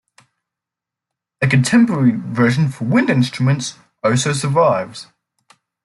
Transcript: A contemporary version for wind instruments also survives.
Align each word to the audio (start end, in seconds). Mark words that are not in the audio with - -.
A 1.43 1.47
contemporary 1.47 2.13
version 2.15 2.69
for 2.69 2.85
wind 2.85 3.11
instruments 3.11 3.77
also 4.03 4.33
survives. 4.33 5.05